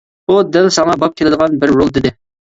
[0.29, 2.13] بۇ دەل ساڭا باب كېلىدىغان بىر رول-دېدى.